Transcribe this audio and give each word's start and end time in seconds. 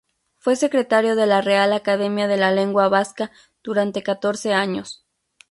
Fue 0.39 0.55
secretario 0.55 1.15
de 1.15 1.27
la 1.27 1.41
Real 1.41 1.73
Academia 1.73 2.27
de 2.27 2.35
la 2.35 2.49
Lengua 2.49 2.89
Vasca 2.89 3.29
durante 3.61 4.01
catorce 4.01 4.51
años. 4.51 5.05